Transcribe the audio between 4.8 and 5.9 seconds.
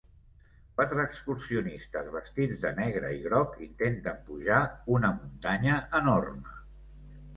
una muntanya